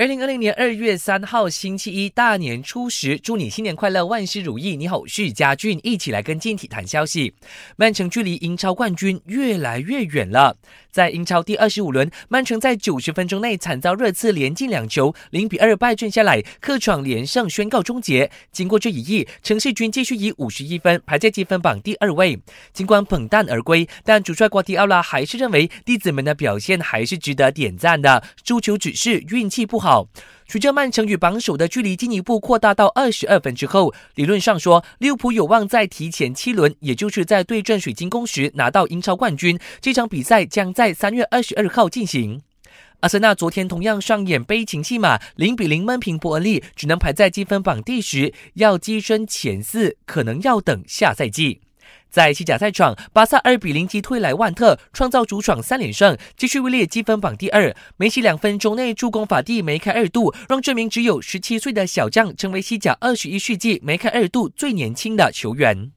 [0.00, 4.74] 二零二零年二月三号星期一大年初十，祝你新年快乐，万事如意。
[4.74, 7.34] 你好，我是嘉俊，一起来跟进体坛消息。
[7.76, 10.56] 曼城距离英超冠军越来越远了。
[10.90, 18.30] 在英超第二十五轮，曼城在九十分钟内惨遭热刺连进两球，零比二败阵下来，客场连胜宣告终结。
[18.50, 22.40] 经过这一役，城市军继续以五十一分排在积分榜第二位。
[22.72, 28.24] 尽管捧蛋而归，但主帅瓜迪奥拉还是认为弟子们的表现还是值得点赞的。
[28.42, 30.06] 输球只是运气不好好。
[30.46, 39.58] 随着曼城与榜首的距离进一步扩大到二十二分之后，理论上说，利物浦有望在提前七轮，也就是在对阵水晶宫时拿到英超冠军。
[39.80, 42.40] 这场比赛将在三月二十二号进行。
[43.00, 51.60] 阿森纳昨天同样上演悲情戏码，零比零闷平伯恩利，只能排在积分榜第十，要跻身前四，可能要等下赛季。
[52.10, 57.74] 在西甲赛场，巴萨二比零击退莱万特，创造主场三连胜，继续位列积分榜第二。
[57.96, 65.88] 梅西两分钟内助攻法蒂梅开二度，让这名只有十七岁的小将成为西甲二十一世纪梅开二度最年轻的球员。